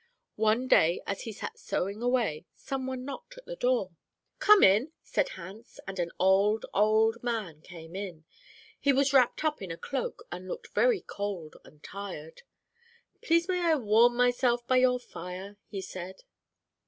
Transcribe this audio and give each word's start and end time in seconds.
One 0.41 0.67
day 0.67 0.99
as 1.05 1.21
he 1.25 1.31
sat 1.31 1.59
sewing 1.59 2.01
away, 2.01 2.47
some 2.55 2.87
one 2.87 3.05
knocked 3.05 3.37
at 3.37 3.45
the 3.45 3.55
door. 3.55 3.91
"'Come 4.39 4.63
in,' 4.63 4.91
said 5.03 5.29
Hans, 5.37 5.79
and 5.87 5.99
an 5.99 6.11
old, 6.17 6.65
old 6.73 7.21
man 7.21 7.61
came 7.61 7.95
in. 7.95 8.23
He 8.79 8.91
was 8.91 9.13
wrapped 9.13 9.43
up 9.43 9.61
in 9.61 9.69
a 9.69 9.77
cloak, 9.77 10.23
and 10.31 10.47
looked 10.47 10.73
very 10.73 11.01
cold 11.01 11.57
and 11.63 11.83
tired. 11.83 12.41
"'Please 13.21 13.47
may 13.47 13.59
I 13.61 13.75
warm 13.75 14.17
myself 14.17 14.65
by 14.65 14.77
your 14.77 14.97
fire?' 14.99 15.57
he 15.67 15.81
said. 15.81 16.23